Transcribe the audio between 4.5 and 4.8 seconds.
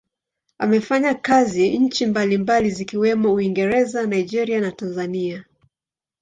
na